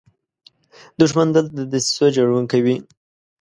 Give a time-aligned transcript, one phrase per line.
[0.99, 2.75] دښمن تل د دسیسو جوړونکی وي